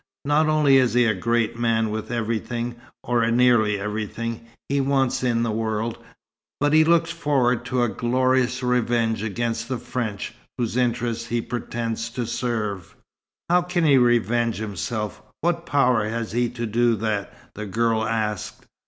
[0.25, 5.43] Not only is he a great man, with everything or nearly everything he wants in
[5.43, 5.99] the world,
[6.59, 12.09] but he looks forward to a glorious revenge against the French, whose interests he pretends
[12.09, 12.95] to serve."
[13.47, 15.21] "How can he revenge himself?
[15.41, 18.65] What power has he to do that?" the girl asked.